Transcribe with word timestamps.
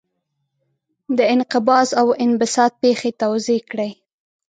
د 1.17 1.19
انقباض 1.33 1.89
او 2.01 2.07
انبساط 2.23 2.71
پېښې 2.83 3.11
توضیح 3.21 3.61
کړئ. 3.71 3.91